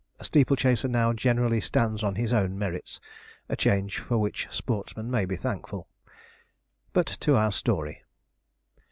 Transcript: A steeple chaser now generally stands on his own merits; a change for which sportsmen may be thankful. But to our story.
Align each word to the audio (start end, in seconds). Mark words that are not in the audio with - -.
A 0.19 0.23
steeple 0.23 0.55
chaser 0.55 0.87
now 0.87 1.13
generally 1.13 1.61
stands 1.61 2.03
on 2.03 2.15
his 2.15 2.33
own 2.33 2.57
merits; 2.57 2.99
a 3.47 3.55
change 3.55 3.99
for 3.99 4.17
which 4.17 4.47
sportsmen 4.49 5.11
may 5.11 5.25
be 5.25 5.35
thankful. 5.35 5.87
But 6.91 7.05
to 7.21 7.35
our 7.35 7.51
story. 7.51 8.03